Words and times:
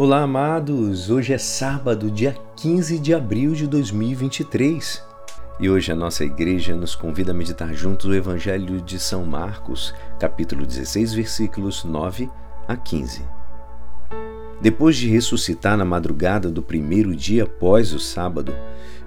Olá, 0.00 0.22
amados! 0.22 1.10
Hoje 1.10 1.32
é 1.32 1.38
sábado, 1.38 2.08
dia 2.08 2.32
15 2.54 3.00
de 3.00 3.12
abril 3.12 3.52
de 3.52 3.66
2023. 3.66 5.04
E 5.58 5.68
hoje 5.68 5.90
a 5.90 5.96
nossa 5.96 6.24
igreja 6.24 6.72
nos 6.76 6.94
convida 6.94 7.32
a 7.32 7.34
meditar 7.34 7.74
juntos 7.74 8.06
o 8.06 8.14
Evangelho 8.14 8.80
de 8.80 8.96
São 8.96 9.24
Marcos, 9.24 9.92
capítulo 10.20 10.64
16, 10.64 11.14
versículos 11.14 11.82
9 11.82 12.30
a 12.68 12.76
15. 12.76 13.24
Depois 14.60 14.96
de 14.96 15.10
ressuscitar 15.10 15.76
na 15.76 15.84
madrugada 15.84 16.48
do 16.48 16.62
primeiro 16.62 17.12
dia 17.16 17.42
após 17.42 17.92
o 17.92 17.98
sábado, 17.98 18.54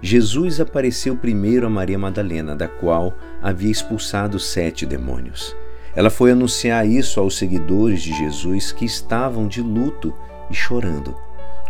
Jesus 0.01 0.59
apareceu 0.59 1.15
primeiro 1.15 1.67
a 1.67 1.69
Maria 1.69 1.97
Madalena, 1.97 2.53
da 2.53 2.67
qual 2.67 3.13
havia 3.41 3.71
expulsado 3.71 4.37
sete 4.37 4.85
demônios. 4.85 5.55
Ela 5.95 6.09
foi 6.09 6.31
anunciar 6.31 6.85
isso 6.85 7.17
aos 7.21 7.37
seguidores 7.37 8.01
de 8.01 8.13
Jesus 8.13 8.73
que 8.73 8.83
estavam 8.83 9.47
de 9.47 9.61
luto 9.61 10.13
e 10.51 10.53
chorando. 10.53 11.15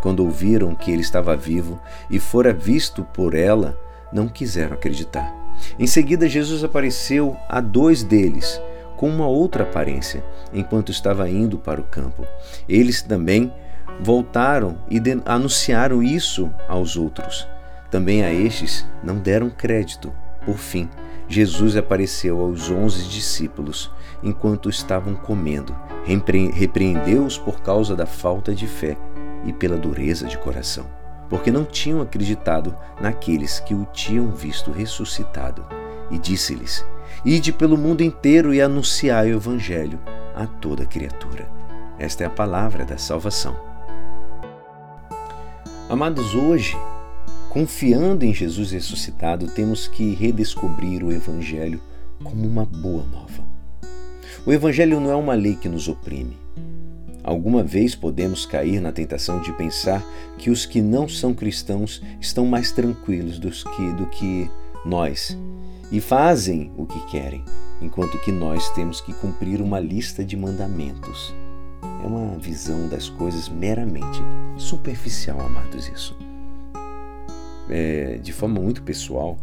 Quando 0.02 0.22
ouviram 0.22 0.74
que 0.74 0.92
ele 0.92 1.02
estava 1.02 1.38
vivo 1.38 1.80
e 2.10 2.20
fora 2.20 2.52
visto 2.52 3.04
por 3.04 3.36
ela, 3.36 3.80
não 4.12 4.28
quiseram 4.28 4.74
acreditar. 4.74 5.34
Em 5.78 5.86
seguida, 5.86 6.28
Jesus 6.28 6.64
apareceu 6.64 7.38
a 7.48 7.62
dois 7.62 8.04
deles, 8.04 8.60
com 8.98 9.08
uma 9.08 9.28
outra 9.28 9.64
aparência, 9.64 10.24
enquanto 10.54 10.92
estava 10.92 11.30
indo 11.30 11.58
para 11.58 11.80
o 11.80 11.86
campo. 11.86 12.26
Eles 12.68 13.02
também 13.02 13.54
voltaram 14.00 14.78
e 14.90 15.00
anunciaram 15.26 16.02
isso 16.02 16.52
aos 16.68 16.98
outros. 16.98 17.48
Também 17.90 18.24
a 18.24 18.34
estes 18.34 18.86
não 19.04 19.18
deram 19.18 19.50
crédito. 19.50 20.12
Por 20.46 20.58
fim, 20.58 20.90
Jesus 21.28 21.78
apareceu 21.78 22.42
aos 22.42 22.70
onze 22.70 23.08
discípulos 23.08 23.92
enquanto 24.24 24.70
estavam 24.70 25.16
comendo 25.16 25.76
repreendeu-os 26.54 27.38
por 27.38 27.62
causa 27.62 27.96
da 27.96 28.06
falta 28.06 28.54
de 28.54 28.68
fé 28.68 28.98
e 29.46 29.54
pela 29.54 29.78
dureza 29.78 30.28
de 30.28 30.38
coração, 30.38 30.86
porque 31.30 31.52
não 31.52 31.64
tinham 31.64 32.02
acreditado 32.02 32.76
naqueles 33.00 33.60
que 33.60 33.74
o 33.74 33.86
tinham 33.94 34.32
visto 34.32 34.72
ressuscitado. 34.72 35.66
E 36.10 36.18
disse-lhes: 36.18 36.86
Ide 37.24 37.54
pelo 37.54 37.78
mundo 37.78 38.02
inteiro 38.02 38.54
e 38.54 38.62
anunciai 38.62 39.32
o 39.32 39.38
Evangelho 39.38 40.00
a 40.36 40.46
toda 40.46 40.86
criatura. 40.86 41.48
Esta 41.98 42.24
é 42.24 42.28
a 42.28 42.32
palavra 42.32 42.84
da 42.84 42.98
salvação. 42.98 43.56
Amados, 45.90 46.36
hoje, 46.36 46.76
confiando 47.52 48.24
em 48.24 48.34
Jesus 48.34 48.72
ressuscitado, 48.72 49.46
temos 49.48 49.86
que 49.86 50.14
redescobrir 50.14 51.04
o 51.04 51.12
Evangelho 51.12 51.82
como 52.24 52.48
uma 52.48 52.64
boa 52.64 53.04
nova. 53.04 53.44
O 54.46 54.54
Evangelho 54.54 55.02
não 55.02 55.12
é 55.12 55.16
uma 55.18 55.34
lei 55.34 55.58
que 55.58 55.68
nos 55.68 55.90
oprime. 55.90 56.38
Alguma 57.22 57.62
vez 57.62 57.94
podemos 57.94 58.46
cair 58.46 58.80
na 58.80 58.94
tentação 58.94 59.42
de 59.42 59.52
pensar 59.52 60.02
que 60.38 60.50
os 60.50 60.66
que 60.66 60.82
não 60.82 61.10
são 61.10 61.34
cristãos 61.34 62.02
estão 62.22 62.46
mais 62.46 62.72
tranquilos 62.72 63.38
do 63.38 63.52
que, 63.52 63.94
do 63.98 64.06
que 64.06 64.50
nós 64.86 65.38
e 65.92 66.00
fazem 66.00 66.72
o 66.78 66.86
que 66.86 67.06
querem, 67.08 67.44
enquanto 67.82 68.18
que 68.20 68.32
nós 68.32 68.70
temos 68.70 69.02
que 69.02 69.14
cumprir 69.14 69.62
uma 69.62 69.80
lista 69.80 70.24
de 70.24 70.38
mandamentos. 70.38 71.36
É 72.02 72.08
uma 72.08 72.40
visão 72.40 72.88
das 72.88 73.10
coisas 73.10 73.50
meramente 73.50 74.20
superficial, 74.58 75.42
amados, 75.42 75.90
isso. 75.90 76.31
É, 77.70 78.20
de 78.22 78.34
forma 78.34 78.60
muito 78.60 78.84
pessoal, 78.84 79.38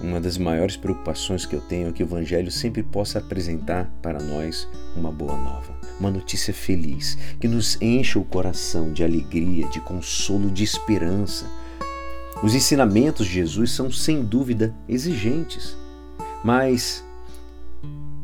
uma 0.00 0.20
das 0.20 0.36
maiores 0.36 0.76
preocupações 0.76 1.46
que 1.46 1.54
eu 1.54 1.60
tenho 1.60 1.88
é 1.88 1.92
que 1.92 2.02
o 2.02 2.06
Evangelho 2.06 2.50
sempre 2.50 2.82
possa 2.82 3.20
apresentar 3.20 3.88
para 4.02 4.20
nós 4.20 4.68
uma 4.96 5.12
boa 5.12 5.36
nova, 5.36 5.74
uma 6.00 6.10
notícia 6.10 6.52
feliz, 6.52 7.16
que 7.38 7.46
nos 7.46 7.80
encha 7.80 8.18
o 8.18 8.24
coração 8.24 8.92
de 8.92 9.04
alegria, 9.04 9.68
de 9.68 9.80
consolo, 9.80 10.50
de 10.50 10.64
esperança. 10.64 11.46
Os 12.42 12.54
ensinamentos 12.54 13.26
de 13.26 13.34
Jesus 13.34 13.70
são 13.70 13.92
sem 13.92 14.24
dúvida 14.24 14.74
exigentes, 14.88 15.76
mas 16.42 17.04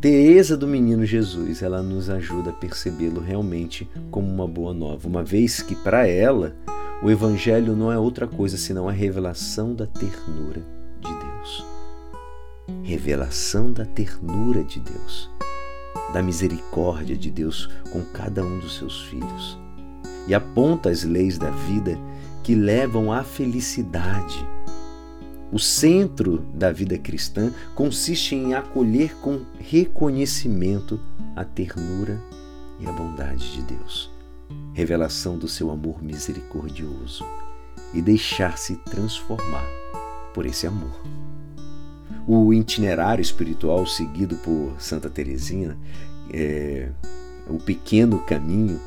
Teresa 0.01 0.57
do 0.57 0.69
menino 0.69 1.05
Jesus, 1.05 1.61
ela 1.61 1.83
nos 1.83 2.09
ajuda 2.09 2.51
a 2.51 2.53
percebê-lo 2.53 3.21
realmente 3.21 3.89
como 4.13 4.29
uma 4.29 4.47
boa 4.47 4.73
nova, 4.73 5.09
uma 5.09 5.25
vez 5.25 5.61
que 5.61 5.75
para 5.75 6.07
ela 6.07 6.57
o 7.03 7.11
evangelho 7.11 7.77
não 7.77 7.93
é 7.93 7.99
outra 7.99 8.27
coisa 8.27 8.57
senão 8.57 8.89
a 8.89 8.93
revelação 8.93 9.75
da 9.75 9.87
ternura 9.87 10.63
de 11.01 11.09
Deus. 11.09 11.67
Revelação 12.83 13.73
da 13.73 13.85
ternura 13.85 14.65
de 14.65 14.81
Deus, 14.81 15.31
da 16.13 16.23
misericórdia 16.23 17.17
de 17.17 17.31
Deus 17.31 17.71
com 17.93 18.03
cada 18.13 18.45
um 18.45 18.59
dos 18.59 18.77
seus 18.77 19.03
filhos. 19.03 19.59
E 20.27 20.35
aponta 20.35 20.91
as 20.91 21.05
leis 21.05 21.39
da 21.39 21.51
vida 21.51 21.97
que 22.43 22.55
levam 22.55 23.13
à 23.13 23.23
felicidade. 23.23 24.47
O 25.53 25.59
centro 25.59 26.45
da 26.53 26.73
vida 26.73 26.99
cristã 26.99 27.53
consiste 27.75 28.35
em 28.35 28.55
acolher 28.55 29.15
com 29.17 29.43
reconhecimento 29.59 31.01
a 31.35 31.45
ternura 31.45 32.21
e 32.81 32.87
a 32.87 32.93
bondade 32.93 33.53
de 33.53 33.63
Deus, 33.63 34.11
revelação 34.79 35.37
do 35.37 35.49
seu 35.49 35.73
amor 35.73 36.01
misericordioso 36.01 37.27
e 37.93 38.01
deixar-se 38.01 38.77
transformar 38.77 39.67
por 40.33 40.47
esse 40.47 40.69
amor. 40.69 41.03
O 42.29 42.55
itinerário 42.55 43.21
espiritual 43.21 43.85
seguido 43.89 44.37
por 44.37 44.81
Santa 44.81 45.11
Teresina, 45.11 45.77
é, 46.33 46.91
o 47.49 47.59
pequeno 47.59 48.21
caminho, 48.21 48.79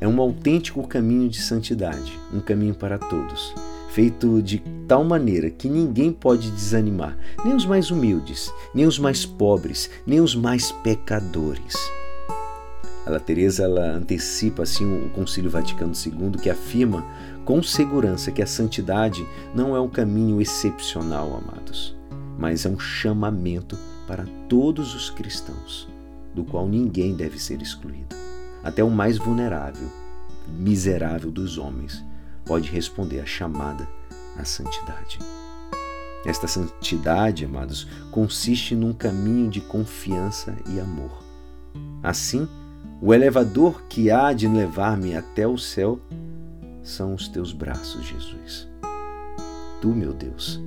é 0.00 0.08
um 0.08 0.20
autêntico 0.20 0.84
caminho 0.88 1.28
de 1.28 1.40
santidade, 1.40 2.18
um 2.34 2.40
caminho 2.40 2.74
para 2.74 2.98
todos, 2.98 3.54
feito 3.90 4.42
de 4.42 4.60
tal 4.88 5.04
maneira 5.04 5.48
que 5.48 5.68
ninguém 5.68 6.12
pode 6.12 6.50
desanimar, 6.50 7.16
nem 7.44 7.54
os 7.54 7.64
mais 7.64 7.92
humildes, 7.92 8.52
nem 8.74 8.84
os 8.84 8.98
mais 8.98 9.24
pobres, 9.24 9.88
nem 10.04 10.20
os 10.20 10.34
mais 10.34 10.72
pecadores. 10.72 11.99
A 13.06 13.18
Teresa 13.18 13.64
ela 13.64 13.92
antecipa 13.92 14.62
assim 14.62 14.84
o 14.84 15.10
Concílio 15.10 15.50
Vaticano 15.50 15.92
II 15.94 16.40
que 16.40 16.50
afirma 16.50 17.04
com 17.44 17.62
segurança 17.62 18.30
que 18.30 18.42
a 18.42 18.46
santidade 18.46 19.26
não 19.54 19.74
é 19.74 19.80
um 19.80 19.88
caminho 19.88 20.40
excepcional, 20.40 21.36
amados, 21.36 21.96
mas 22.38 22.64
é 22.64 22.68
um 22.68 22.78
chamamento 22.78 23.76
para 24.06 24.24
todos 24.48 24.94
os 24.94 25.10
cristãos, 25.10 25.88
do 26.34 26.44
qual 26.44 26.68
ninguém 26.68 27.14
deve 27.14 27.38
ser 27.38 27.60
excluído. 27.62 28.14
Até 28.62 28.84
o 28.84 28.90
mais 28.90 29.16
vulnerável, 29.16 29.88
miserável 30.46 31.30
dos 31.30 31.58
homens 31.58 32.04
pode 32.44 32.70
responder 32.70 33.20
à 33.20 33.26
chamada 33.26 33.88
à 34.36 34.44
santidade. 34.44 35.18
Esta 36.24 36.46
santidade, 36.46 37.44
amados, 37.44 37.86
consiste 38.10 38.74
num 38.74 38.92
caminho 38.92 39.48
de 39.48 39.60
confiança 39.60 40.54
e 40.68 40.78
amor. 40.78 41.22
Assim, 42.02 42.46
o 43.00 43.14
elevador 43.14 43.82
que 43.88 44.10
há 44.10 44.32
de 44.32 44.46
levar-me 44.46 45.16
até 45.16 45.46
o 45.46 45.56
céu 45.56 45.98
são 46.82 47.14
os 47.14 47.28
teus 47.28 47.52
braços, 47.52 48.04
Jesus. 48.04 48.68
Tu, 49.80 49.88
meu 49.88 50.12
Deus, 50.12 50.60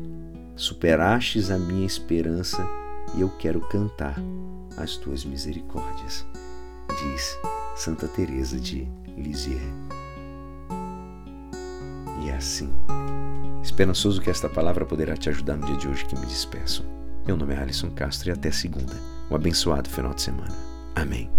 superastes 0.55 1.51
a 1.51 1.59
minha 1.59 1.85
esperança 1.85 2.65
e 3.15 3.21
eu 3.21 3.29
quero 3.37 3.61
cantar 3.61 4.15
as 4.77 4.97
tuas 4.97 5.23
misericórdias, 5.23 6.25
diz 6.89 7.37
Santa 7.75 8.07
Teresa 8.07 8.59
de 8.59 8.87
Lisieux. 9.15 9.61
E 12.23 12.29
é 12.29 12.35
assim, 12.35 12.69
esperançoso 13.61 14.21
que 14.21 14.29
esta 14.31 14.49
palavra 14.49 14.85
poderá 14.85 15.15
te 15.15 15.29
ajudar 15.29 15.57
no 15.57 15.67
dia 15.67 15.77
de 15.77 15.87
hoje 15.87 16.05
que 16.05 16.17
me 16.17 16.25
despeço. 16.25 16.83
Meu 17.27 17.37
nome 17.37 17.53
é 17.53 17.57
Alisson 17.57 17.91
Castro 17.91 18.29
e 18.29 18.31
até 18.31 18.51
segunda. 18.51 18.95
Um 19.29 19.35
abençoado 19.35 19.89
final 19.89 20.13
de 20.13 20.21
semana. 20.23 20.55
Amém. 20.95 21.29